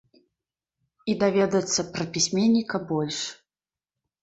І 1.13 1.15
даведацца 1.25 1.87
пра 1.99 2.03
пісьменніка 2.17 2.83
больш. 2.95 3.23